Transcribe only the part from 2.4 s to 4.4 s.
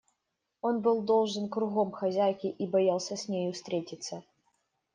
и боялся с нею встретиться.